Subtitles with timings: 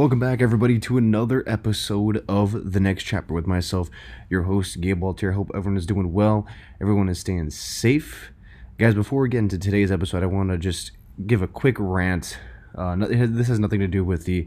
[0.00, 3.90] Welcome back, everybody, to another episode of The Next Chapter with myself,
[4.30, 5.32] your host, Gabe Walter.
[5.32, 6.46] Hope everyone is doing well,
[6.80, 8.32] everyone is staying safe.
[8.78, 10.92] Guys, before we get into today's episode, I want to just
[11.26, 12.38] give a quick rant.
[12.74, 14.46] Uh, this has nothing to do with the,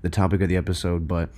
[0.00, 1.28] the topic of the episode, but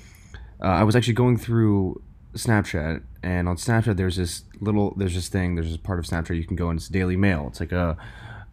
[0.63, 2.01] uh, I was actually going through
[2.35, 6.37] Snapchat, and on Snapchat, there's this little, there's this thing, there's this part of Snapchat
[6.37, 7.49] you can go and it's Daily Mail.
[7.49, 7.97] It's like a,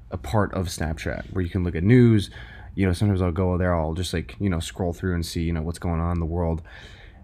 [0.10, 2.32] a part of Snapchat where you can look at news.
[2.76, 5.44] You know, sometimes I'll go there, I'll just like, you know, scroll through and see,
[5.44, 6.62] you know, what's going on in the world.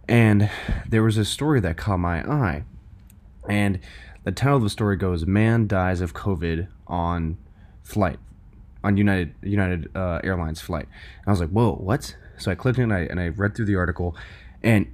[0.08, 0.50] And
[0.88, 2.64] there was a story that caught my eye.
[3.48, 3.80] And
[4.24, 7.38] the title of the story goes Man dies of COVID on
[7.84, 8.20] flight,
[8.84, 10.88] on United United uh, Airlines flight.
[11.20, 12.16] And I was like, whoa, what?
[12.38, 14.16] So I clicked in and I, and I read through the article.
[14.64, 14.94] And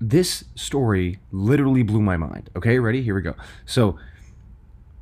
[0.00, 2.50] this story literally blew my mind.
[2.56, 3.02] Okay, ready?
[3.02, 3.34] Here we go.
[3.66, 3.98] So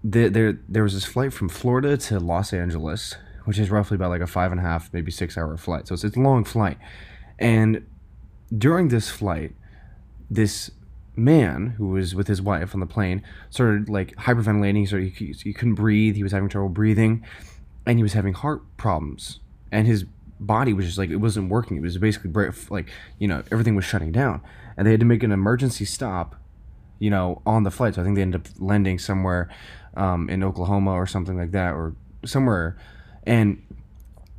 [0.03, 3.17] the, there there was this flight from Florida to Los Angeles,
[3.49, 5.89] which is roughly about like a five and a half, maybe six hour flight.
[5.89, 6.77] So it's, it's a long flight.
[7.39, 7.87] And
[8.57, 9.55] during this flight,
[10.31, 10.71] this
[11.17, 14.87] man who was with his wife on the plane started like hyperventilating.
[14.87, 16.15] So he, he, couldn't breathe.
[16.15, 17.25] He was having trouble breathing,
[17.87, 19.41] and he was having heart problems.
[19.73, 20.05] And his
[20.39, 21.79] body was just like it wasn't working.
[21.79, 22.31] It was basically
[22.69, 24.43] like you know everything was shutting down,
[24.77, 26.37] and they had to make an emergency stop
[26.99, 27.95] you know, on the flight.
[27.95, 29.49] So I think they ended up landing somewhere
[29.97, 32.77] um, in Oklahoma or something like that, or somewhere.
[33.29, 33.63] And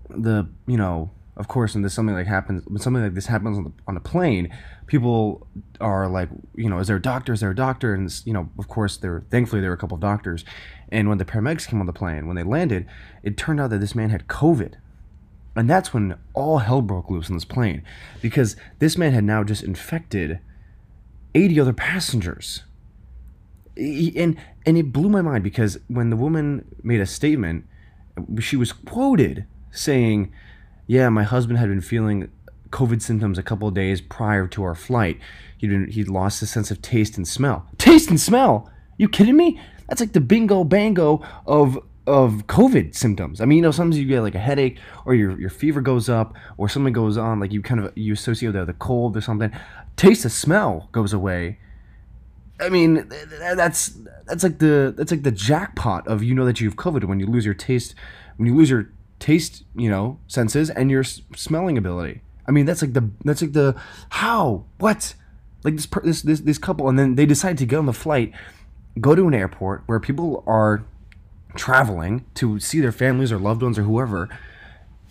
[0.10, 3.58] the, you know, of course, when this something like happens, when something like this happens
[3.58, 4.54] on the on a plane,
[4.88, 5.48] people
[5.80, 7.32] are like, you know, is there a doctor?
[7.32, 7.94] Is there a doctor?
[7.94, 9.24] And you know, of course, there.
[9.30, 10.44] Thankfully, there were a couple of doctors.
[10.92, 12.88] And when the paramedics came on the plane, when they landed,
[13.24, 14.74] it turned out that this man had COVID.
[15.56, 17.84] And that's when all hell broke loose on this plane,
[18.22, 20.40] because this man had now just infected
[21.36, 22.64] 80 other passengers.
[23.78, 27.66] And and it blew my mind because when the woman made a statement,
[28.40, 30.32] she was quoted saying,
[30.88, 32.30] "Yeah, my husband had been feeling
[32.72, 35.20] COVID symptoms a couple of days prior to our flight.
[35.58, 37.66] He'd been, he'd lost his sense of taste and smell.
[37.78, 38.72] Taste and smell?
[38.98, 39.60] You kidding me?
[39.88, 43.40] That's like the bingo bango of of COVID symptoms.
[43.40, 46.10] I mean, you know, sometimes you get like a headache or your, your fever goes
[46.10, 49.16] up or something goes on, like you kind of you associate that with a cold
[49.16, 49.52] or something.
[49.96, 51.60] Taste of smell goes away.
[52.60, 56.46] I mean, th- th- that's that's like the that's like the jackpot of you know
[56.46, 57.96] that you've COVID when you lose your taste,
[58.38, 58.90] when you lose your
[59.20, 62.22] taste, you know, senses and your smelling ability.
[62.48, 63.76] I mean, that's like the that's like the
[64.10, 65.14] how what
[65.64, 67.94] like this per- this this this couple and then they decide to get on the
[67.94, 68.34] flight,
[69.00, 70.84] go to an airport where people are
[71.56, 74.30] traveling to see their families or loved ones or whoever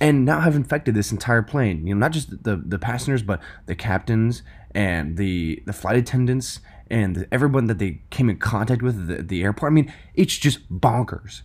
[0.00, 1.86] and now have infected this entire plane.
[1.86, 4.42] You know, not just the the passengers, but the captains
[4.74, 6.60] and the the flight attendants
[6.90, 9.72] and everyone that they came in contact with at the, the airport.
[9.72, 11.42] I mean, it's just bonkers.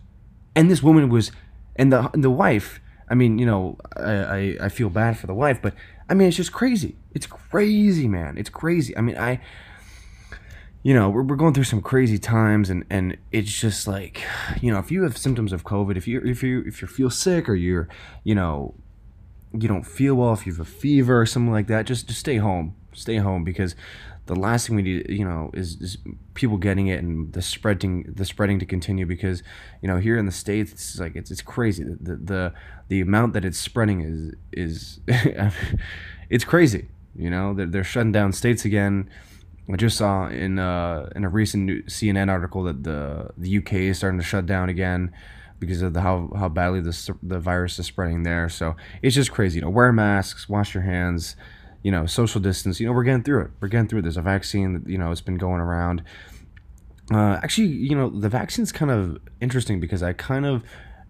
[0.56, 1.32] And this woman was,
[1.76, 2.80] and the the wife.
[3.08, 5.74] I mean, you know, I, I I feel bad for the wife, but
[6.08, 6.96] I mean, it's just crazy.
[7.12, 8.38] It's crazy, man.
[8.38, 8.96] It's crazy.
[8.96, 9.40] I mean, I
[10.84, 14.22] you know, we're, we're going through some crazy times and, and it's just like,
[14.60, 17.08] you know, if you have symptoms of COVID, if you, if you, if you feel
[17.08, 17.88] sick or you're,
[18.22, 18.74] you know,
[19.52, 22.20] you don't feel well, if you have a fever or something like that, just, just
[22.20, 23.74] stay home, stay home because
[24.26, 25.98] the last thing we need, you know, is, is
[26.34, 29.42] people getting it and the spreading, the spreading to continue because,
[29.82, 31.84] you know, here in the States, it's like, it's, it's crazy.
[31.84, 32.54] The, the,
[32.88, 35.00] the, amount that it's spreading is, is,
[36.30, 36.88] it's crazy.
[37.14, 39.10] You know, they're, they're shutting down states again.
[39.72, 43.96] I just saw in uh, in a recent CNN article that the the UK is
[43.96, 45.14] starting to shut down again
[45.58, 48.48] because of the how how badly the the virus is spreading there.
[48.50, 49.56] So it's just crazy.
[49.56, 51.36] You know, wear masks, wash your hands,
[51.84, 52.80] you know, social distance.
[52.80, 53.50] You know, we're getting through it.
[53.60, 54.02] We're getting through it.
[54.02, 56.02] There's a vaccine that you know it's been going around.
[57.12, 60.64] Uh, actually, you know, the vaccine's kind of interesting because I kind of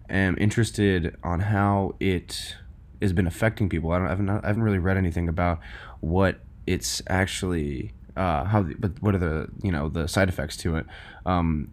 [0.09, 2.57] am interested on how it
[3.01, 3.91] has been affecting people.
[3.91, 5.59] I don't, I haven't, I haven't really read anything about
[6.01, 10.75] what it's actually, uh, how, but what are the, you know, the side effects to
[10.75, 10.85] it.
[11.25, 11.71] Um,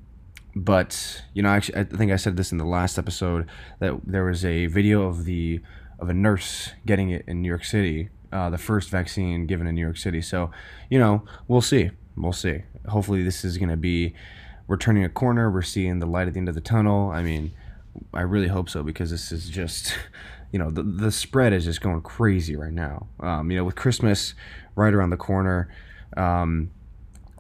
[0.55, 3.49] but you know, actually, I think I said this in the last episode
[3.81, 5.61] that there was a video of the
[5.99, 9.75] of a nurse getting it in New York City, uh, the first vaccine given in
[9.75, 10.21] New York City.
[10.21, 10.51] So,
[10.91, 12.63] you know, we'll see, we'll see.
[12.89, 14.15] Hopefully, this is gonna be
[14.67, 15.51] we're turning a corner.
[15.51, 17.11] We're seeing the light at the end of the tunnel.
[17.11, 17.53] I mean,
[18.15, 19.95] I really hope so because this is just,
[20.53, 23.07] you know, the the spread is just going crazy right now.
[23.21, 24.35] Um, you know, with Christmas
[24.75, 25.69] right around the corner,
[26.17, 26.71] um,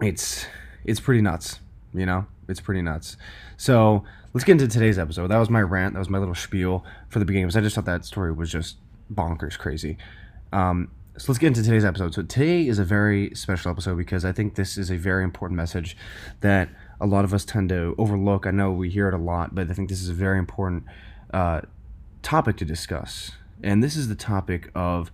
[0.01, 0.47] it's
[0.85, 1.61] it's pretty nuts.
[1.95, 3.17] You know, it's pretty nuts.
[3.57, 5.29] So let's get into today's episode.
[5.29, 5.95] That was my rant.
[5.95, 8.51] That was my little spiel for the beginning because I just thought that story was
[8.51, 8.77] just
[9.13, 9.99] bonkers crazy.
[10.53, 12.15] Um, so let's get into today's episode.
[12.15, 15.57] So today is a very special episode because I think this is a very important
[15.57, 15.97] message
[16.41, 16.71] that
[17.01, 18.47] a lot of us tend to overlook.
[18.47, 20.85] I know we hear it a lot, but I think this is a very important
[21.33, 21.63] uh,
[22.23, 23.33] topic to discuss.
[23.63, 25.11] And this is the topic of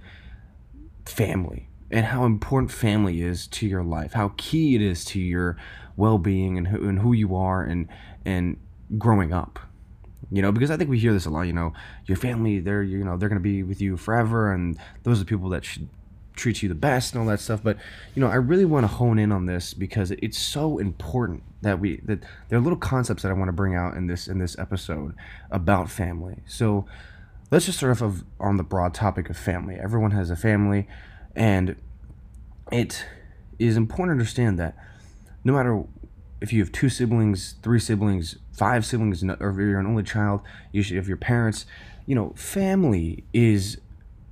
[1.04, 5.56] family and how important family is to your life, how key it is to your
[5.96, 7.88] well-being and who, and who you are and
[8.24, 8.58] and
[8.96, 9.58] growing up.
[10.30, 11.42] You know, because I think we hear this a lot.
[11.42, 11.72] You know,
[12.06, 15.28] your family, they're you know they're gonna be with you forever, and those are the
[15.28, 15.88] people that should
[16.38, 17.60] treat you the best and all that stuff.
[17.62, 17.76] But
[18.14, 21.80] you know, I really want to hone in on this because it's so important that
[21.80, 24.38] we that there are little concepts that I want to bring out in this in
[24.38, 25.14] this episode
[25.50, 26.42] about family.
[26.46, 26.86] So
[27.50, 29.76] let's just start off of, on the broad topic of family.
[29.76, 30.86] Everyone has a family,
[31.34, 31.76] and
[32.70, 33.04] it
[33.58, 34.76] is important to understand that
[35.44, 35.84] no matter
[36.40, 40.42] if you have two siblings, three siblings, five siblings, or if you're an only child,
[40.72, 41.64] you should if your parents,
[42.06, 43.78] you know, family is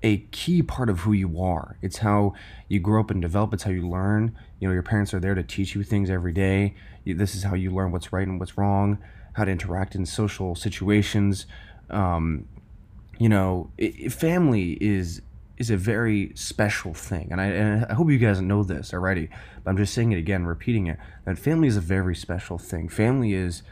[0.02, 1.76] a key part of who you are.
[1.80, 2.34] It's how
[2.68, 3.54] you grow up and develop.
[3.54, 4.36] It's how you learn.
[4.60, 6.74] You know, your parents are there to teach you things every day.
[7.04, 8.98] You, this is how you learn what's right and what's wrong,
[9.34, 11.46] how to interact in social situations.
[11.88, 12.46] Um,
[13.18, 15.22] you know, it, family is
[15.56, 19.30] is a very special thing, and I, and I hope you guys know this already.
[19.64, 20.98] But I'm just saying it again, repeating it.
[21.24, 22.90] That family is a very special thing.
[22.90, 23.62] Family is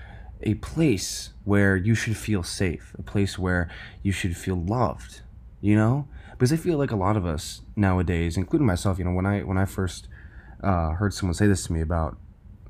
[0.44, 3.68] a place where you should feel safe, a place where
[4.02, 5.22] you should feel loved.
[5.60, 9.12] You know, because I feel like a lot of us nowadays, including myself, you know,
[9.12, 10.08] when I when I first
[10.62, 12.16] uh, heard someone say this to me about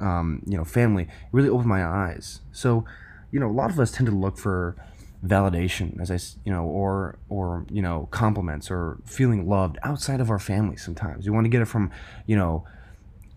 [0.01, 2.41] um, you know family, it really opened my eyes.
[2.53, 2.85] So,
[3.31, 4.77] you know, a lot of us tend to look for
[5.25, 10.29] validation as i you know or or you know compliments or feeling loved outside of
[10.31, 11.91] our family sometimes you want to get it from
[12.27, 12.63] you know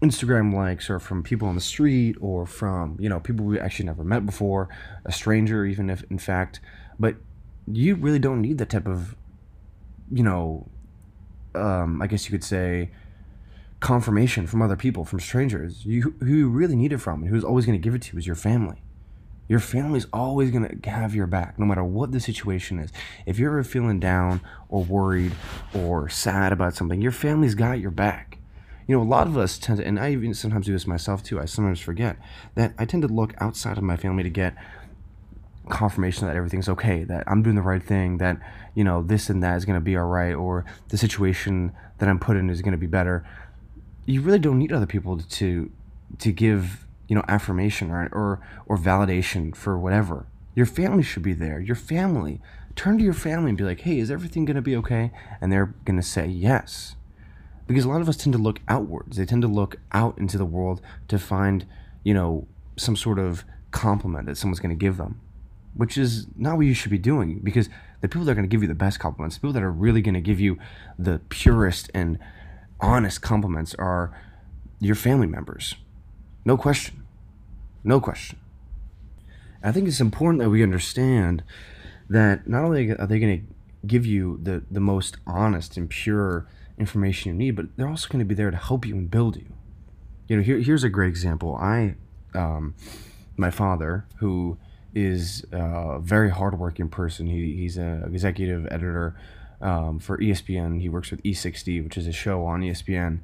[0.01, 3.85] instagram likes or from people on the street or from you know people we actually
[3.85, 4.69] never met before
[5.05, 6.59] a stranger even if in fact
[6.99, 7.15] but
[7.65, 9.15] you really don't need that type of
[10.11, 10.67] you know
[11.55, 12.91] um, i guess you could say
[13.79, 17.44] confirmation from other people from strangers you who you really need it from and who's
[17.44, 18.81] always going to give it to you is your family
[19.47, 22.91] your family's always going to have your back, no matter what the situation is.
[23.25, 25.31] If you're ever feeling down or worried
[25.73, 28.26] or sad about something, your family's got your back.
[28.88, 31.22] You know, a lot of us tend to, and I even sometimes do this myself
[31.22, 32.18] too, I sometimes forget
[32.56, 34.56] that I tend to look outside of my family to get
[35.69, 38.38] confirmation that everything's okay, that I'm doing the right thing, that,
[38.74, 42.07] you know, this and that is going to be all right, or the situation that
[42.07, 43.25] I'm put in is going to be better.
[44.06, 45.72] You really don't need other people to
[46.19, 50.25] to give you know affirmation or or or validation for whatever.
[50.56, 52.42] Your family should be there your family.
[52.75, 55.12] Turn to your family and be like hey is everything going to be okay?
[55.42, 56.95] And they're going to say yes
[57.68, 60.38] because a lot of us tend to look outwards they tend to look out into
[60.38, 61.66] the world to find
[62.04, 62.48] you know
[62.78, 65.19] some sort of compliment that someone's going to give them
[65.74, 67.69] which is not what you should be doing because
[68.02, 69.72] the people that are going to give you the best compliments the people that are
[69.72, 70.58] really going to give you
[70.98, 72.18] the purest and
[72.80, 74.16] honest compliments are
[74.80, 75.75] your family members
[76.48, 77.04] no question.
[77.84, 78.40] No question.
[79.62, 81.44] I think it's important that we understand
[82.10, 86.48] that not only are they going to give you the, the most honest and pure
[86.77, 89.35] information you need, but they're also going to be there to help you and build
[89.38, 89.53] you.
[90.27, 91.56] You know, here, here's a great example.
[91.56, 91.95] I,
[92.33, 92.75] um,
[93.35, 94.57] my father, who
[94.94, 99.15] is a very hardworking person, he, he's an executive editor
[99.62, 100.81] um, for ESPN.
[100.81, 103.19] He works with E60, which is a show on ESPN,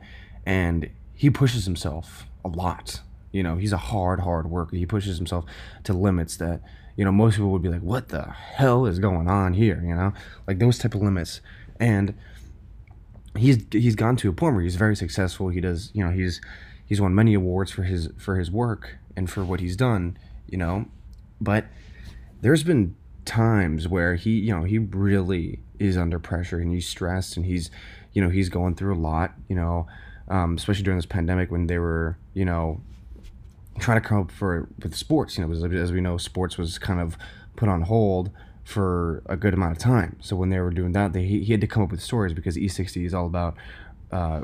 [0.45, 3.01] and he pushes himself a lot
[3.33, 4.77] you know, he's a hard, hard worker.
[4.77, 5.43] He pushes himself
[5.83, 6.61] to limits that,
[6.95, 9.83] you know, most people would be like, what the hell is going on here?
[9.83, 10.13] You know,
[10.47, 11.41] like those type of limits.
[11.79, 12.13] And
[13.37, 15.49] he's he's gone to a point where he's very successful.
[15.49, 16.41] He does, you know, he's
[16.85, 20.57] he's won many awards for his for his work and for what he's done, you
[20.57, 20.85] know.
[21.39, 21.65] But
[22.41, 27.37] there's been times where he, you know, he really is under pressure and he's stressed
[27.37, 27.69] and he's,
[28.13, 29.87] you know, he's going through a lot, you know,
[30.27, 32.81] um, especially during this pandemic when they were, you know,
[33.79, 35.37] trying to come up for with sports.
[35.37, 37.17] You know, as, as we know, sports was kind of
[37.55, 38.29] put on hold
[38.63, 40.17] for a good amount of time.
[40.21, 42.55] So when they were doing that, they, he, had to come up with stories because
[42.55, 43.55] E60 is all about
[44.11, 44.41] uh,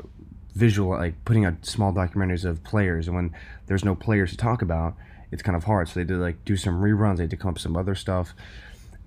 [0.54, 3.06] visual, like putting out small documentaries of players.
[3.06, 3.34] And when
[3.66, 4.94] there's no players to talk about,
[5.30, 5.88] it's kind of hard.
[5.88, 7.16] So they did like do some reruns.
[7.16, 8.34] They had to come up with some other stuff,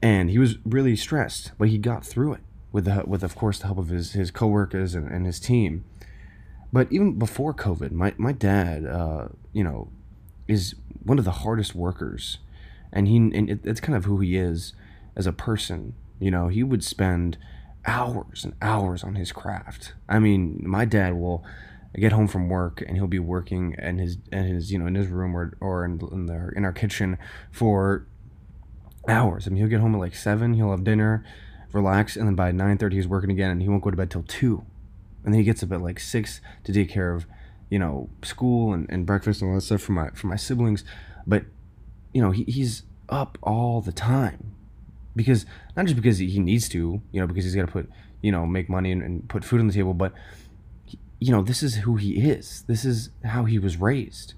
[0.02, 2.42] and he was really stressed, but he got through it
[2.72, 5.84] with the with of course the help of his his coworkers and, and his team.
[6.72, 9.90] But even before COVID, my my dad, uh, you know,
[10.48, 12.40] is one of the hardest workers,
[12.92, 14.74] and he and it, it's kind of who he is
[15.16, 15.94] as a person.
[16.20, 17.38] You know, he would spend
[17.86, 19.94] hours and hours on his craft.
[20.08, 21.44] I mean, my dad will
[21.96, 24.96] get home from work and he'll be working in his in his you know in
[24.96, 27.18] his room or or in, in the in our kitchen
[27.52, 28.08] for
[29.08, 29.48] hours.
[29.48, 30.54] I mean, he'll get home at like seven.
[30.54, 31.26] He'll have dinner,
[31.72, 34.12] relax, and then by nine thirty he's working again, and he won't go to bed
[34.12, 34.66] till two.
[35.24, 37.26] And then he gets up at like six to take care of
[37.74, 40.84] you know school and, and breakfast and all that stuff for my for my siblings
[41.26, 41.44] but
[42.14, 44.54] you know he, he's up all the time
[45.16, 47.90] because not just because he needs to you know because he's got to put
[48.24, 50.14] you know, make money and, and put food on the table, but
[51.20, 52.64] you know, this is who he is.
[52.68, 54.34] This is how he was raised.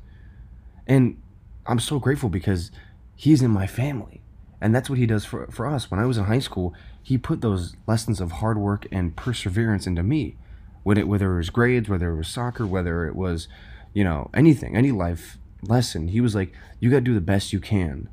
[0.85, 1.21] And
[1.65, 2.71] I'm so grateful because
[3.15, 4.21] he's in my family.
[4.59, 5.89] And that's what he does for, for us.
[5.89, 9.85] When I was in high school, he put those lessons of hard work and perseverance
[9.87, 10.35] into me.
[10.83, 13.47] Whether it, whether it was grades, whether it was soccer, whether it was,
[13.93, 17.53] you know, anything, any life lesson, he was like, you got to do the best
[17.53, 18.09] you can,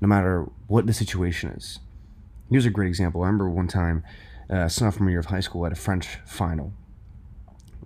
[0.00, 1.78] no matter what the situation is.
[2.50, 3.22] He was a great example.
[3.22, 4.04] I remember one time,
[4.48, 6.72] uh, sophomore year of high school, at a French final,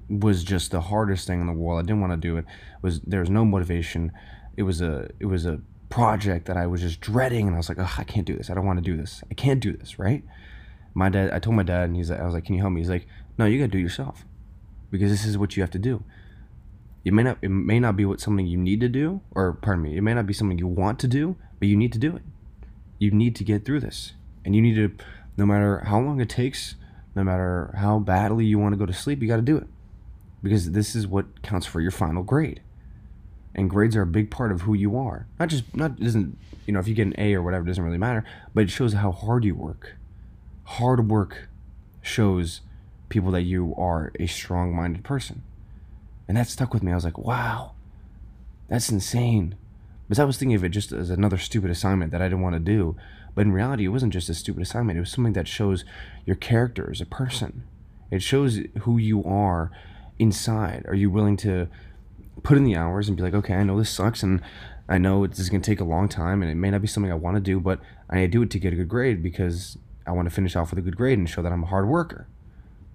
[0.08, 1.78] was just the hardest thing in the world.
[1.78, 2.44] I didn't want to do it.
[2.82, 4.12] was there was no motivation.
[4.56, 7.68] It was a it was a project that I was just dreading, and I was
[7.68, 8.50] like, I can't do this.
[8.50, 9.22] I don't want to do this.
[9.30, 9.98] I can't do this.
[9.98, 10.24] Right?
[10.94, 11.30] My dad.
[11.32, 12.10] I told my dad, and he's.
[12.10, 12.80] I was like, Can you help me?
[12.80, 13.06] He's like,
[13.38, 14.24] No, you got to do it yourself,
[14.90, 16.04] because this is what you have to do.
[17.04, 17.38] It may not.
[17.40, 19.96] It may not be what something you need to do, or pardon me.
[19.96, 22.22] It may not be something you want to do, but you need to do it.
[22.98, 24.12] You need to get through this,
[24.44, 24.92] and you need to,
[25.36, 26.74] no matter how long it takes,
[27.14, 29.66] no matter how badly you want to go to sleep, you got to do it
[30.42, 32.60] because this is what counts for your final grade.
[33.54, 35.26] And grades are a big part of who you are.
[35.38, 37.98] Not just not doesn't you know if you get an A or whatever doesn't really
[37.98, 39.96] matter, but it shows how hard you work.
[40.64, 41.48] Hard work
[42.00, 42.60] shows
[43.08, 45.42] people that you are a strong-minded person.
[46.28, 46.92] And that stuck with me.
[46.92, 47.72] I was like, "Wow.
[48.68, 49.56] That's insane."
[50.06, 52.54] Because I was thinking of it just as another stupid assignment that I didn't want
[52.54, 52.96] to do,
[53.34, 54.96] but in reality, it wasn't just a stupid assignment.
[54.96, 55.84] It was something that shows
[56.26, 57.64] your character as a person.
[58.10, 59.70] It shows who you are
[60.18, 60.84] inside?
[60.86, 61.68] Are you willing to
[62.42, 64.40] put in the hours and be like, okay, I know this sucks and
[64.88, 66.88] I know this is going to take a long time and it may not be
[66.88, 68.88] something I want to do, but I need to do it to get a good
[68.88, 71.62] grade because I want to finish off with a good grade and show that I'm
[71.62, 72.26] a hard worker.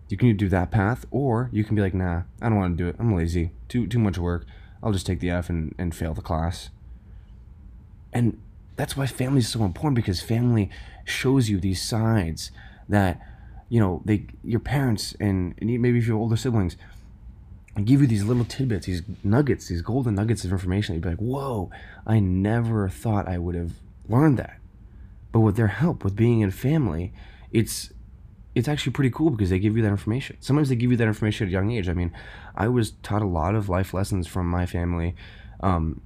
[0.10, 2.84] You can do that path, or you can be like, nah, I don't want to
[2.84, 2.96] do it.
[3.00, 3.52] I'm lazy.
[3.68, 4.46] Too too much work.
[4.84, 6.70] I'll just take the F and, and fail the class.
[8.14, 8.40] And
[8.76, 10.70] that's why family is so important because family
[11.06, 12.52] shows you these sides
[12.90, 13.22] that,
[13.70, 16.76] you know, they your parents and, and maybe if you have older siblings,
[17.84, 20.96] give you these little tidbits, these nuggets, these golden nuggets of information.
[20.96, 21.70] You'd be like, whoa,
[22.06, 23.74] I never thought I would have
[24.08, 24.58] learned that.
[25.32, 27.14] But with their help, with being in family,
[27.52, 27.92] it's
[28.56, 30.38] it's actually pretty cool because they give you that information.
[30.40, 31.90] Sometimes they give you that information at a young age.
[31.90, 32.14] I mean,
[32.56, 35.14] I was taught a lot of life lessons from my family,
[35.60, 36.00] um,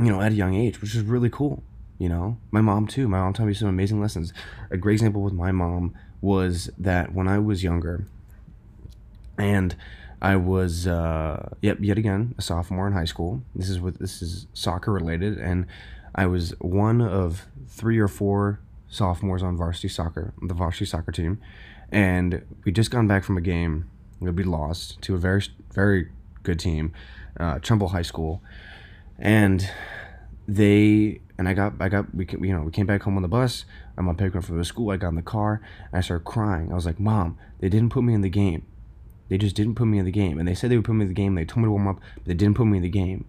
[0.00, 1.62] you know, at a young age, which is really cool.
[2.00, 3.08] You know, my mom too.
[3.08, 4.32] My mom taught me some amazing lessons.
[4.70, 8.06] A great example with my mom was that when I was younger,
[9.36, 9.76] and
[10.22, 13.42] I was, uh, yep, yet again a sophomore in high school.
[13.54, 15.66] This is what this is soccer related, and
[16.14, 21.38] I was one of three or four sophomores on varsity soccer, the varsity soccer team,
[21.92, 23.90] and we just gone back from a game
[24.22, 25.42] that we lost to a very
[25.74, 26.08] very
[26.44, 26.94] good team,
[27.38, 28.40] uh, Trumbull High School,
[29.18, 29.70] and
[30.48, 33.28] they and I got I got we you know we came back home on the
[33.28, 33.64] bus.
[33.96, 34.90] I'm on picking up from the school.
[34.90, 35.62] I got in the car.
[35.90, 36.70] I started crying.
[36.70, 38.66] I was like, "Mom, they didn't put me in the game.
[39.30, 40.38] They just didn't put me in the game.
[40.38, 41.36] And they said they would put me in the game.
[41.36, 43.24] They told me to warm up, but they didn't put me in the game.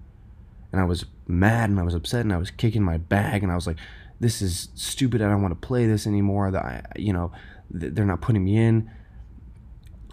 [0.73, 3.51] And I was mad and I was upset and I was kicking my bag and
[3.51, 3.77] I was like,
[4.19, 5.21] this is stupid.
[5.21, 6.51] I don't want to play this anymore.
[6.51, 7.31] That you know,
[7.69, 8.91] they're not putting me in.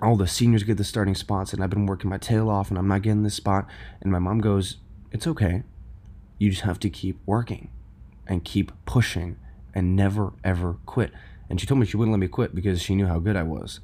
[0.00, 2.78] All the seniors get the starting spots and I've been working my tail off and
[2.78, 3.66] I'm not getting this spot.
[4.00, 4.76] And my mom goes,
[5.10, 5.64] it's okay.
[6.38, 7.70] You just have to keep working
[8.28, 9.36] and keep pushing
[9.74, 11.12] and never ever quit.
[11.50, 13.42] And she told me she wouldn't let me quit because she knew how good I
[13.42, 13.80] was.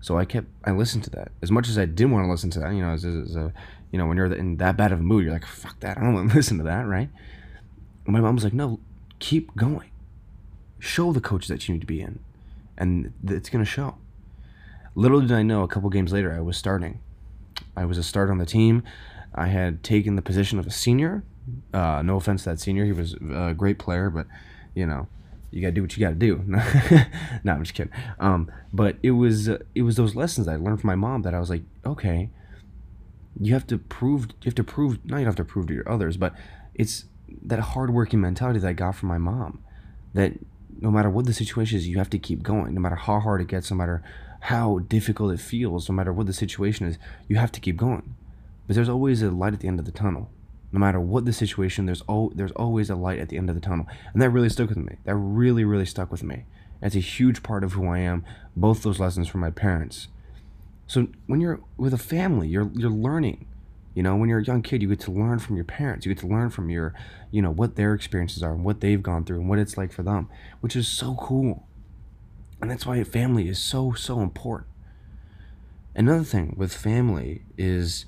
[0.00, 2.50] So I kept I listened to that as much as I didn't want to listen
[2.50, 2.72] to that.
[2.72, 3.52] You know, as, as a
[3.90, 5.98] you know when you're in that bad of a mood, you're like fuck that.
[5.98, 7.08] I don't want to listen to that, right?
[8.04, 8.80] And my mom was like, no,
[9.18, 9.90] keep going.
[10.78, 12.20] Show the coach that you need to be in,
[12.78, 13.96] and it's gonna show.
[14.94, 17.00] Little did I know, a couple games later, I was starting.
[17.76, 18.82] I was a start on the team.
[19.34, 21.22] I had taken the position of a senior.
[21.72, 24.26] Uh, no offense to that senior, he was a great player, but
[24.74, 25.08] you know,
[25.50, 26.42] you gotta do what you gotta do.
[27.44, 27.92] no, I'm just kidding.
[28.18, 31.34] Um, but it was uh, it was those lessons I learned from my mom that
[31.34, 32.30] I was like, okay,
[33.38, 35.90] you have to prove you have to prove not you have to prove to your
[35.90, 36.34] others, but
[36.74, 37.04] it's
[37.42, 39.62] that hardworking mentality that I got from my mom.
[40.14, 40.34] That
[40.80, 42.74] no matter what the situation is, you have to keep going.
[42.74, 44.02] No matter how hard it gets, no matter
[44.40, 46.96] how difficult it feels, no matter what the situation is,
[47.28, 48.14] you have to keep going.
[48.66, 50.30] But there's always a light at the end of the tunnel
[50.72, 53.54] no matter what the situation, there's al- there's always a light at the end of
[53.54, 54.96] the tunnel, and that really stuck with me.
[55.04, 56.44] That really really stuck with me.
[56.82, 58.24] It's a huge part of who I am.
[58.56, 60.08] Both those lessons from my parents.
[60.86, 63.46] So when you're with a family, you're you're learning.
[63.94, 66.06] You know, when you're a young kid, you get to learn from your parents.
[66.06, 66.94] You get to learn from your,
[67.32, 69.92] you know, what their experiences are and what they've gone through and what it's like
[69.92, 70.28] for them,
[70.60, 71.66] which is so cool.
[72.62, 74.68] And that's why family is so so important.
[75.94, 78.06] Another thing with family is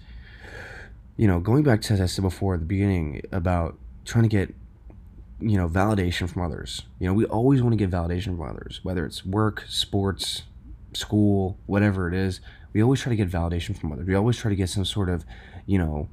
[1.16, 4.28] you know, going back to as I said before at the beginning about trying to
[4.28, 4.54] get,
[5.40, 6.82] you know, validation from others.
[6.98, 10.42] You know, we always want to get validation from others, whether it's work, sports,
[10.94, 12.40] school, whatever it is,
[12.72, 14.06] we always try to get validation from others.
[14.06, 15.24] We always try to get some sort of,
[15.66, 16.08] you know,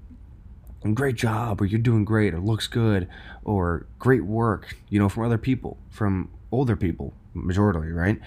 [0.94, 3.08] great job or you're doing great or looks good
[3.44, 8.20] or great work, you know, from other people, from older people, majority, right?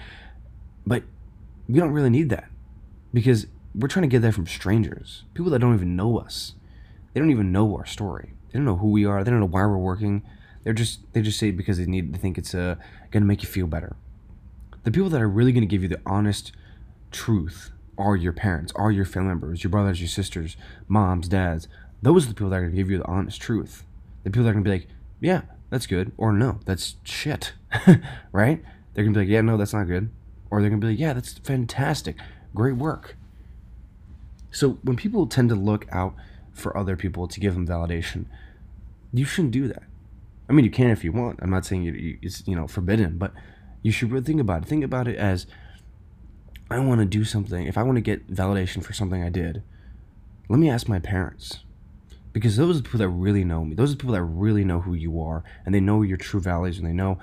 [0.85, 1.03] But
[1.67, 2.49] we don't really need that
[3.13, 6.53] because we're trying to get that from strangers, people that don't even know us.
[7.13, 8.33] They don't even know our story.
[8.47, 9.23] They don't know who we are.
[9.23, 10.23] They don't know why we're working.
[10.63, 12.75] They're just they just say because they need to think it's uh,
[13.11, 13.95] gonna make you feel better.
[14.83, 16.51] The people that are really gonna give you the honest
[17.11, 21.67] truth are your parents, are your family members, your brothers, your sisters, moms, dads.
[22.01, 23.85] Those are the people that are gonna give you the honest truth.
[24.23, 24.87] The people that are gonna be like,
[25.19, 27.53] yeah, that's good, or no, that's shit,
[28.31, 28.63] right?
[28.93, 30.09] They're gonna be like, yeah, no, that's not good,
[30.49, 32.15] or they're gonna be like, yeah, that's fantastic,
[32.53, 33.15] great work.
[34.51, 36.13] So when people tend to look out
[36.53, 38.25] for other people to give them validation,
[39.11, 39.83] you shouldn't do that.
[40.49, 41.39] I mean, you can if you want.
[41.41, 43.33] I'm not saying it's you know forbidden, but
[43.81, 44.67] you should really think about it.
[44.67, 45.45] Think about it as
[46.69, 47.65] I want to do something.
[47.65, 49.63] If I want to get validation for something I did,
[50.49, 51.59] let me ask my parents.
[52.31, 53.75] Because those are the people that really know me.
[53.75, 56.39] Those are the people that really know who you are and they know your true
[56.39, 57.19] values and they know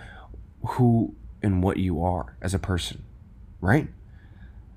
[0.65, 3.03] who and what you are as a person.
[3.61, 3.89] Right?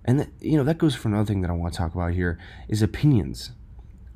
[0.06, 2.14] And that, you know, that goes for another thing that I want to talk about
[2.14, 3.52] here is opinions.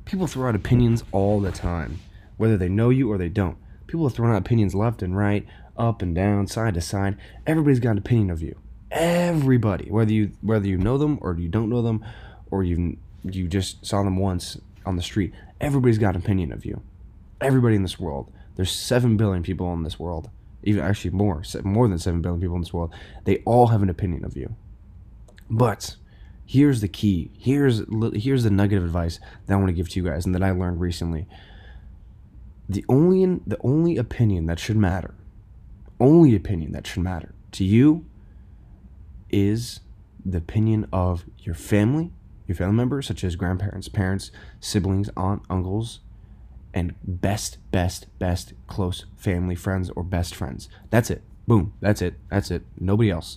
[0.08, 2.00] People throw out opinions all the time,
[2.38, 3.58] whether they know you or they don't.
[3.86, 5.46] People are throwing out opinions left and right,
[5.76, 7.18] up and down, side to side.
[7.46, 8.58] Everybody's got an opinion of you.
[8.90, 12.02] Everybody, whether you whether you know them or you don't know them,
[12.50, 15.34] or you you just saw them once on the street.
[15.60, 16.80] Everybody's got an opinion of you.
[17.42, 18.32] Everybody in this world.
[18.56, 20.30] There's seven billion people in this world.
[20.62, 22.94] Even actually more, more than seven billion people in this world.
[23.24, 24.56] They all have an opinion of you.
[25.50, 25.96] But
[26.48, 27.30] here's the key.
[27.38, 27.82] Here's
[28.14, 30.42] here's the nugget of advice that I want to give to you guys and that
[30.42, 31.26] I learned recently.
[32.68, 35.14] The only the only opinion that should matter,
[36.00, 38.06] only opinion that should matter to you
[39.30, 39.80] is
[40.24, 42.12] the opinion of your family,
[42.46, 46.00] your family members such as grandparents, parents, siblings, aunt, uncles,
[46.72, 50.70] and best, best, best close family friends or best friends.
[50.88, 51.22] That's it.
[51.46, 51.74] Boom.
[51.80, 52.14] That's it.
[52.30, 52.62] That's it.
[52.78, 53.36] Nobody else.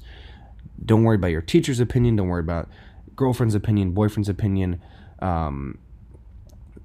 [0.83, 2.15] Don't worry about your teacher's opinion.
[2.15, 2.69] Don't worry about
[3.15, 4.82] girlfriend's opinion, boyfriend's opinion,
[5.19, 5.78] um,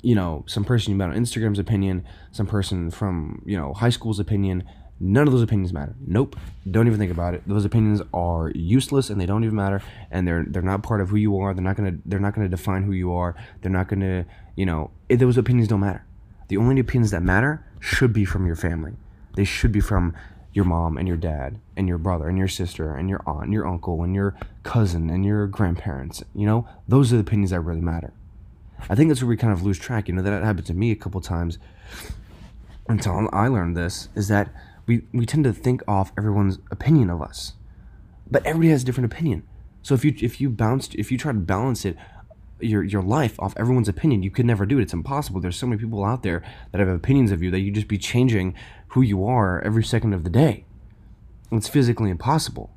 [0.02, 3.90] you know, some person you met on Instagram's opinion, some person from, you know, high
[3.90, 4.64] school's opinion.
[4.98, 5.94] None of those opinions matter.
[6.06, 6.36] Nope.
[6.70, 7.42] Don't even think about it.
[7.46, 11.10] Those opinions are useless and they don't even matter and they're they're not part of
[11.10, 11.52] who you are.
[11.52, 13.34] They're not gonna they're not gonna define who you are.
[13.60, 16.06] They're not gonna you know those opinions don't matter.
[16.48, 18.94] The only opinions that matter should be from your family.
[19.34, 20.14] They should be from
[20.56, 23.52] your mom and your dad and your brother and your sister and your aunt and
[23.52, 26.24] your uncle and your cousin and your grandparents.
[26.34, 28.14] You know, those are the opinions that really matter.
[28.88, 30.08] I think that's where we kind of lose track.
[30.08, 31.58] You know, that happened to me a couple times
[32.88, 34.50] until I learned this is that
[34.86, 37.52] we, we tend to think off everyone's opinion of us.
[38.30, 39.42] But everybody has a different opinion.
[39.82, 41.96] So if you if you bounced if you try to balance it
[42.60, 44.82] your your life off everyone's opinion, you could never do it.
[44.82, 45.40] It's impossible.
[45.40, 46.42] There's so many people out there
[46.72, 48.54] that have opinions of you that you just be changing
[48.88, 50.64] who you are every second of the day.
[51.50, 52.70] It's physically impossible.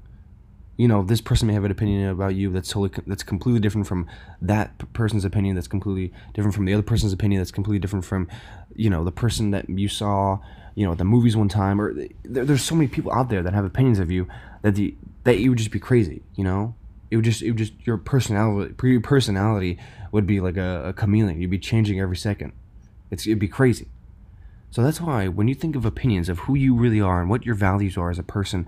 [0.77, 3.85] You know, this person may have an opinion about you that's totally that's completely different
[3.85, 4.07] from
[4.41, 5.55] that person's opinion.
[5.55, 7.41] That's completely different from the other person's opinion.
[7.41, 8.29] That's completely different from,
[8.75, 10.39] you know, the person that you saw,
[10.75, 11.81] you know, at the movies one time.
[11.81, 11.93] Or
[12.23, 14.27] there, there's so many people out there that have opinions of you
[14.61, 14.95] that the
[15.25, 16.21] that you would just be crazy.
[16.35, 16.75] You know,
[17.11, 19.79] it would just it would just your personality your personality
[20.11, 21.41] would be like a, a chameleon.
[21.41, 22.53] You'd be changing every second.
[23.11, 23.87] It's it'd be crazy.
[24.71, 27.45] So that's why when you think of opinions of who you really are and what
[27.45, 28.67] your values are as a person,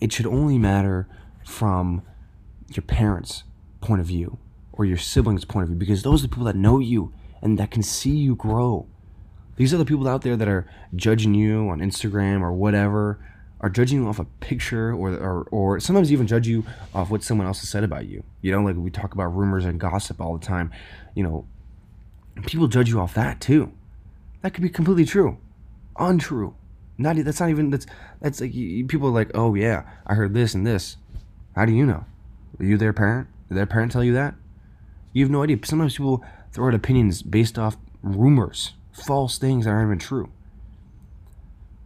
[0.00, 1.08] it should only matter
[1.44, 2.02] from
[2.74, 3.42] your parents'
[3.80, 4.38] point of view
[4.72, 7.12] or your siblings' point of view because those are the people that know you
[7.42, 8.86] and that can see you grow.
[9.56, 13.18] These are the people out there that are judging you on Instagram or whatever,
[13.60, 16.64] are judging you off a picture or, or, or sometimes even judge you
[16.94, 18.22] off what someone else has said about you.
[18.40, 20.70] You know, like we talk about rumors and gossip all the time.
[21.16, 21.46] You know,
[22.46, 23.72] people judge you off that too.
[24.42, 25.38] That could be completely true,
[25.98, 26.54] untrue.
[26.96, 27.86] Not that's not even that's
[28.20, 30.96] that's like people are like, oh yeah, I heard this and this.
[31.54, 32.04] How do you know?
[32.58, 33.28] Are you their parent?
[33.48, 34.34] Did their parent tell you that?
[35.12, 35.58] You have no idea.
[35.64, 40.30] Sometimes people throw out opinions based off rumors, false things that aren't even true.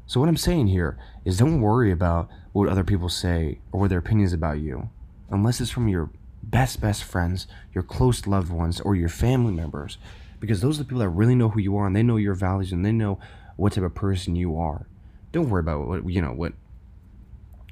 [0.07, 3.91] So what I'm saying here is don't worry about what other people say or what
[3.91, 4.91] their opinions about you,
[5.31, 6.11] unless it's from your
[6.43, 9.97] best best friends, your close loved ones, or your family members
[10.42, 12.35] because those are the people that really know who you are and they know your
[12.35, 13.16] values and they know
[13.55, 14.88] what type of person you are.
[15.31, 16.52] Don't worry about what you know what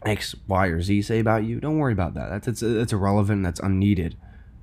[0.06, 1.58] X, Y, or Z say about you.
[1.58, 2.30] Don't worry about that.
[2.30, 3.42] That's it's that's irrelevant.
[3.42, 4.16] That's unneeded.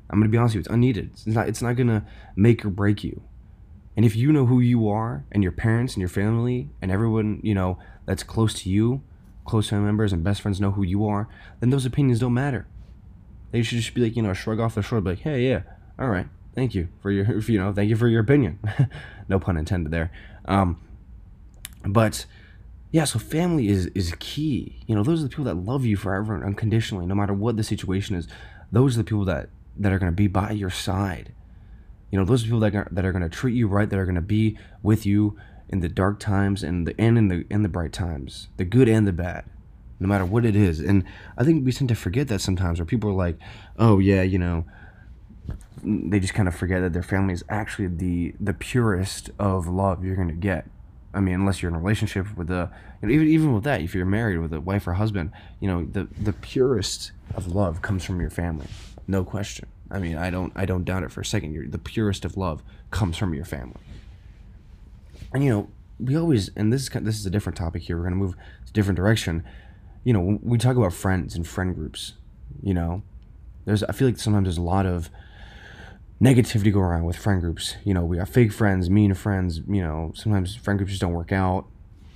[0.10, 0.60] I'm gonna be honest with you.
[0.62, 1.10] It's unneeded.
[1.12, 1.50] It's not.
[1.50, 3.22] It's not gonna make or break you.
[3.98, 7.42] And if you know who you are, and your parents and your family and everyone
[7.44, 9.02] you know that's close to you,
[9.44, 11.28] close family members and best friends know who you are,
[11.60, 12.68] then those opinions don't matter.
[13.52, 15.64] They should just be like, you know, shrug off the shoulder, like, hey, yeah,
[16.00, 18.60] all right, thank you for your, you know, thank you for your opinion.
[19.30, 20.12] no pun intended there.
[20.46, 20.82] Um,
[21.86, 22.26] but
[22.92, 24.82] yeah, so family is is key.
[24.88, 27.56] You know, those are the people that love you forever and unconditionally, no matter what
[27.56, 28.28] the situation is.
[28.72, 31.32] Those are the people that that are going to be by your side.
[32.12, 34.00] You know, those are people that are, that are going to treat you right, that
[34.00, 35.38] are going to be with you
[35.70, 38.90] in the dark times and the and in the in the bright times, the good
[38.90, 39.46] and the bad,
[40.00, 40.80] no matter what it is.
[40.80, 41.04] And
[41.38, 43.38] I think we tend to forget that sometimes, where people are like,
[43.78, 44.66] "Oh yeah, you know,"
[45.88, 50.04] they just kind of forget that their family is actually the the purest of love
[50.04, 50.70] you're going to get.
[51.14, 52.70] I mean, unless you're in a relationship with a,
[53.02, 55.68] you know, even even with that, if you're married with a wife or husband, you
[55.68, 58.68] know, the the purest of love comes from your family,
[59.08, 59.68] no question.
[59.90, 61.54] I mean, I don't I don't doubt it for a second.
[61.54, 63.80] You're, the purest of love comes from your family.
[65.34, 65.70] And you know,
[66.00, 67.98] we always and this is this is a different topic here.
[67.98, 69.44] We're gonna move to a different direction.
[70.04, 72.14] You know, we talk about friends and friend groups.
[72.62, 73.04] You know,
[73.66, 75.10] there's I feel like sometimes there's a lot of
[76.22, 77.76] negativity go around with friend groups.
[77.84, 79.62] You know, we got fake friends, mean friends.
[79.68, 81.66] You know, sometimes friend groups just don't work out.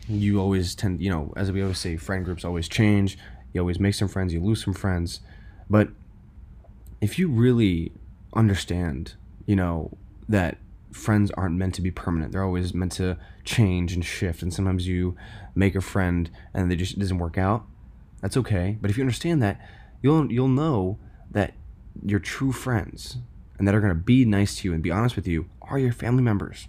[0.07, 3.17] You always tend, you know, as we always say, friend groups always change.
[3.53, 5.19] You always make some friends, you lose some friends.
[5.69, 5.89] But
[7.01, 7.91] if you really
[8.33, 10.57] understand, you know, that
[10.91, 14.41] friends aren't meant to be permanent, they're always meant to change and shift.
[14.41, 15.15] And sometimes you
[15.55, 17.65] make a friend and they just doesn't work out.
[18.21, 18.77] That's okay.
[18.81, 19.59] But if you understand that,
[20.01, 20.97] you'll you'll know
[21.31, 21.53] that
[22.05, 23.17] your true friends
[23.61, 25.77] and that are going to be nice to you and be honest with you are
[25.77, 26.67] your family members.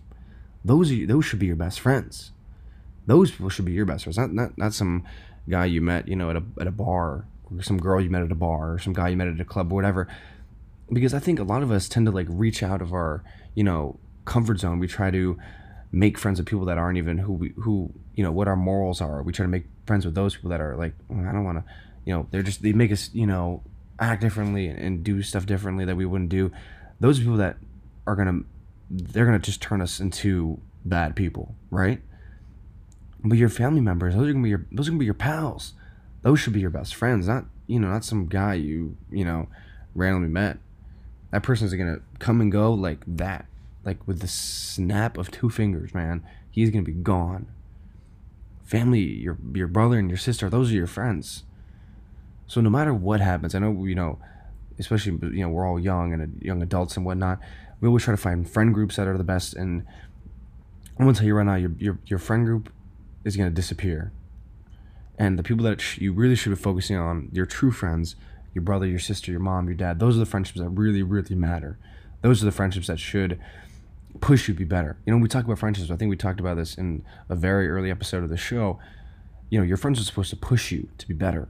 [0.62, 2.32] Those are those should be your best friends.
[3.06, 5.04] Those people should be your best friends, not not, not some
[5.48, 8.20] guy you met, you know, at a at a bar, or some girl you met
[8.20, 10.06] at a bar, or some guy you met at a club, or whatever.
[10.92, 13.24] Because I think a lot of us tend to like reach out of our,
[13.54, 14.78] you know, comfort zone.
[14.78, 15.38] We try to
[15.92, 19.00] make friends with people that aren't even who we who you know what our morals
[19.00, 19.22] are.
[19.22, 21.64] We try to make friends with those people that are like, oh, I don't want
[21.64, 21.72] to,
[22.04, 23.62] you know, they're just they make us, you know,
[23.98, 26.50] act differently and do stuff differently that we wouldn't do
[27.02, 27.56] those people that
[28.06, 28.40] are gonna
[28.88, 32.00] they're gonna just turn us into bad people, right?
[33.24, 35.74] But your family members, those are gonna be your those are gonna be your pals.
[36.22, 39.48] Those should be your best friends, not you know, not some guy you you know
[39.96, 40.58] randomly met.
[41.32, 43.46] That person's gonna come and go like that,
[43.84, 46.24] like with the snap of two fingers, man.
[46.52, 47.48] He's gonna be gone.
[48.62, 51.42] Family, your your brother and your sister, those are your friends.
[52.46, 54.20] So no matter what happens, I know you know
[54.78, 57.40] especially you know we're all young and young adults and whatnot.
[57.80, 59.54] We always try to find friend groups that are the best.
[59.54, 59.84] And
[60.98, 62.72] I'm gonna tell you right now, your your your friend group
[63.24, 64.12] is gonna disappear.
[65.18, 68.16] And the people that sh- you really should be focusing on, your true friends,
[68.54, 69.98] your brother, your sister, your mom, your dad.
[69.98, 71.78] Those are the friendships that really, really matter.
[72.22, 73.38] Those are the friendships that should
[74.20, 74.96] push you to be better.
[75.06, 75.90] You know, we talk about friendships.
[75.90, 78.78] I think we talked about this in a very early episode of the show.
[79.50, 81.48] You know, your friends are supposed to push you to be better,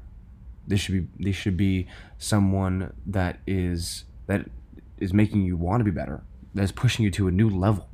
[0.67, 1.87] they should be they should be
[2.19, 4.47] someone that is that
[4.99, 6.23] is making you want to be better.
[6.55, 7.89] That's pushing you to a new level.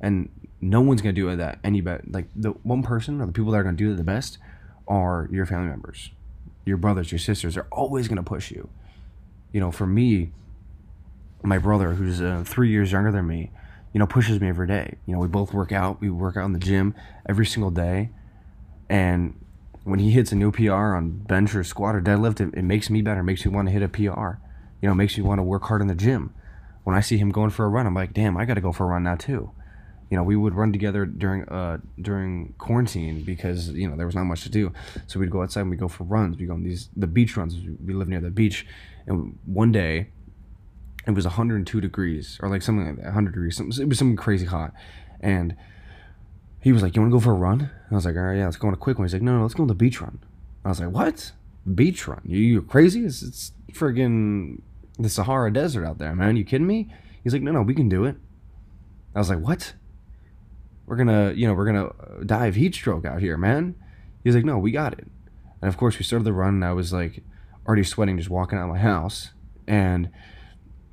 [0.00, 0.28] And
[0.60, 2.04] no one's gonna do that any better.
[2.08, 4.38] Like the one person or the people that are gonna do it the best
[4.86, 6.10] are your family members,
[6.64, 7.54] your brothers, your sisters.
[7.54, 8.68] They're always gonna push you.
[9.52, 10.32] You know, for me,
[11.42, 13.50] my brother, who's uh, three years younger than me,
[13.92, 14.96] you know, pushes me every day.
[15.06, 16.00] You know, we both work out.
[16.00, 16.94] We work out in the gym
[17.28, 18.10] every single day,
[18.88, 19.38] and
[19.84, 22.90] when he hits a new PR on bench or squat or deadlift, it, it makes
[22.90, 23.20] me better.
[23.20, 24.40] It makes me want to hit a PR.
[24.80, 26.34] You know, makes me want to work hard in the gym.
[26.84, 28.72] When I see him going for a run, I'm like, damn, I got to go
[28.72, 29.50] for a run now too.
[30.10, 34.14] You know, we would run together during uh during quarantine because you know there was
[34.14, 34.72] not much to do,
[35.06, 36.38] so we'd go outside and we go for runs.
[36.38, 37.56] We go on these the beach runs.
[37.84, 38.66] We live near the beach,
[39.06, 40.08] and one day
[41.06, 43.60] it was 102 degrees or like something like that, 100 degrees.
[43.60, 44.72] It was something crazy hot,
[45.20, 45.54] and
[46.60, 48.36] he was like, "You want to go for a run?" I was like, "All right,
[48.38, 49.74] yeah, let's go on a quick one." He's like, "No, no, let's go on the
[49.74, 50.18] beach run."
[50.64, 51.32] I was like, "What?
[51.74, 52.20] Beach run?
[52.24, 53.04] You you crazy?
[53.04, 54.60] It's, it's friggin'
[54.98, 56.36] the Sahara Desert out there, man.
[56.36, 56.92] You kidding me?"
[57.22, 58.16] He's like, "No, no, we can do it."
[59.14, 59.74] I was like, "What?
[60.86, 63.74] We're gonna, you know, we're gonna uh, die of heat stroke out here, man."
[64.24, 65.06] He's like, "No, we got it."
[65.60, 67.22] And of course, we started the run, and I was like,
[67.66, 69.30] already sweating just walking out of my house,
[69.66, 70.10] and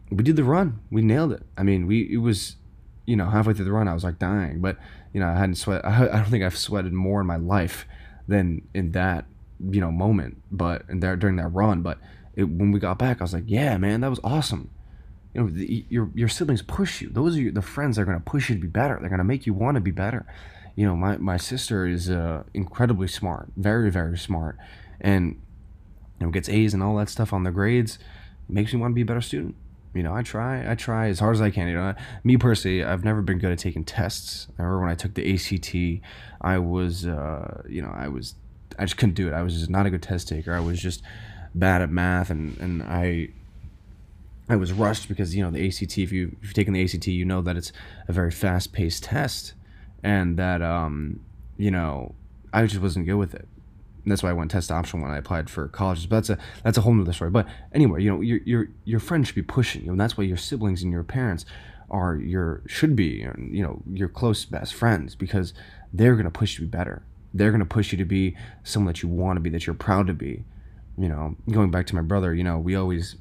[0.10, 0.80] we did the run.
[0.92, 1.44] We nailed it.
[1.58, 2.58] I mean, we it was,
[3.06, 4.78] you know, halfway through the run, I was like dying, but
[5.16, 5.86] you know, I hadn't sweat.
[5.86, 7.88] I, I don't think I've sweated more in my life
[8.28, 9.24] than in that,
[9.72, 10.44] you know, moment.
[10.52, 12.00] But and there during that run, but
[12.36, 14.72] it, when we got back, I was like, yeah, man, that was awesome.
[15.34, 17.10] You know, the, your your siblings push you.
[17.10, 18.98] Those are your, the friends that are gonna push you to be better.
[19.00, 20.26] They're gonna make you want to be better.
[20.76, 24.58] You know, my my sister is uh, incredibly smart, very very smart,
[25.00, 25.40] and
[26.20, 28.00] you know gets A's and all that stuff on the grades.
[28.50, 29.56] Makes me want to be a better student
[29.96, 31.68] you know, I try, I try as hard as I can.
[31.68, 34.48] You know, me personally, I've never been good at taking tests.
[34.60, 36.06] I remember when I took the ACT,
[36.42, 38.36] I was, uh, you know, I was,
[38.78, 39.34] I just couldn't do it.
[39.34, 40.54] I was just not a good test taker.
[40.54, 41.02] I was just
[41.56, 43.30] bad at math, and and I
[44.50, 45.98] I was rushed because you know the ACT.
[45.98, 47.72] If you if you've taken the ACT, you know that it's
[48.08, 49.54] a very fast paced test,
[50.04, 51.22] and that um,
[51.58, 52.14] you know
[52.54, 53.48] I just wasn't good with it.
[54.06, 56.06] That's why I went test option when I applied for colleges.
[56.06, 57.32] But that's a that's a whole nother story.
[57.32, 60.24] But anyway, you know your your your friends should be pushing you, and that's why
[60.24, 61.46] your siblings and your parents
[61.90, 65.54] are your should be you know your close best friends because
[65.94, 67.04] they're gonna push you to be better.
[67.34, 70.08] They're gonna push you to be someone that you want to be, that you're proud
[70.08, 70.44] to be.
[70.98, 73.18] You know, going back to my brother, you know, we always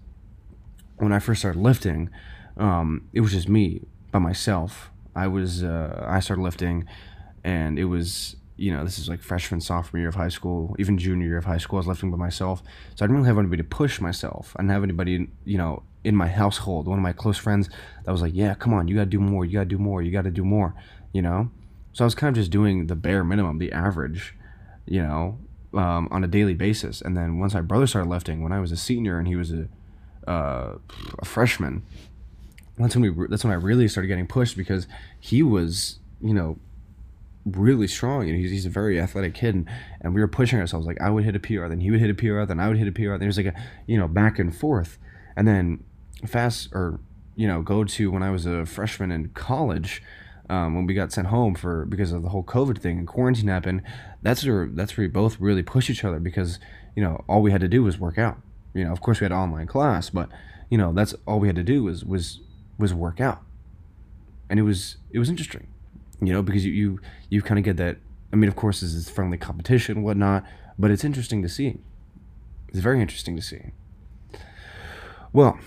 [0.97, 2.11] when I first started lifting,
[2.57, 4.91] um, it was just me by myself.
[5.17, 6.87] I was uh, I started lifting,
[7.43, 10.97] and it was you know this is like freshman sophomore year of high school, even
[10.99, 11.79] junior year of high school.
[11.79, 12.63] I was lifting by myself,
[12.95, 14.55] so I didn't really have anybody to push myself.
[14.57, 16.87] I didn't have anybody you know in my household.
[16.87, 17.69] One of my close friends
[18.05, 19.45] that was like, "Yeah, come on, you gotta do more.
[19.45, 20.03] You gotta do more.
[20.03, 20.75] You gotta do more."
[21.13, 21.51] You know,
[21.93, 24.35] so I was kind of just doing the bare minimum, the average,
[24.85, 25.39] you know,
[25.75, 27.01] um, on a daily basis.
[27.01, 29.53] And then once my brother started lifting, when I was a senior and he was
[29.53, 29.69] a
[30.27, 30.79] uh,
[31.19, 31.83] a freshman,
[32.79, 34.87] that's when we that's when I really started getting pushed because
[35.21, 36.59] he was you know
[37.45, 39.69] really strong and he's, he's a very athletic kid and,
[40.01, 42.11] and we were pushing ourselves like I would hit a PR then he would hit
[42.11, 43.55] a PR then I would hit a PR then there's like a
[43.87, 44.99] you know back and forth
[45.37, 45.85] and then
[46.27, 47.01] fast or
[47.37, 50.03] you know go to when I was a freshman in college
[50.49, 53.49] um, when we got sent home for because of the whole COVID thing and quarantine
[53.49, 53.83] happened
[54.23, 56.59] that's where that's where we both really pushed each other because
[56.97, 58.39] you know all we had to do was work out
[58.75, 60.29] you know, of course we had online class, but
[60.69, 62.41] you know, that's all we had to do was was
[62.77, 63.41] was work out.
[64.51, 65.69] And it was it was interesting.
[66.21, 67.99] You know, because you you, you kind of get that
[68.33, 70.45] I mean, of course this is friendly competition whatnot,
[70.79, 71.79] but it's interesting to see.
[72.69, 73.71] It's very interesting to see.
[75.33, 75.59] Well,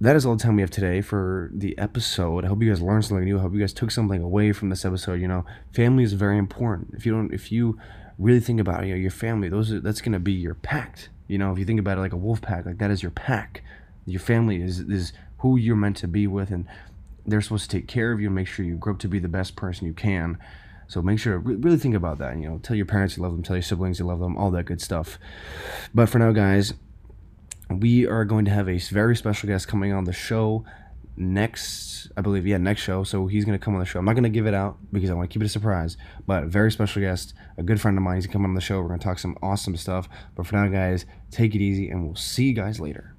[0.00, 2.44] that is all the time we have today for the episode.
[2.44, 3.38] I hope you guys learned something new.
[3.38, 5.20] I hope you guys took something away from this episode.
[5.20, 6.94] You know, family is very important.
[6.94, 7.78] If you don't, if you
[8.18, 11.10] really think about it, you know, your family, those are, that's gonna be your pact.
[11.28, 13.12] You know, if you think about it like a wolf pack, like that is your
[13.12, 13.62] pack.
[14.06, 16.66] Your family is is who you're meant to be with, and
[17.30, 19.18] they're supposed to take care of you and make sure you grow up to be
[19.18, 20.38] the best person you can.
[20.88, 22.36] So make sure really think about that.
[22.36, 24.50] You know, tell your parents you love them, tell your siblings you love them, all
[24.50, 25.18] that good stuff.
[25.94, 26.74] But for now, guys,
[27.70, 30.64] we are going to have a very special guest coming on the show
[31.16, 34.04] next i believe yeah next show so he's going to come on the show i'm
[34.04, 36.44] not going to give it out because i want to keep it a surprise but
[36.44, 38.98] very special guest a good friend of mine he's coming on the show we're going
[38.98, 42.44] to talk some awesome stuff but for now guys take it easy and we'll see
[42.44, 43.14] you guys later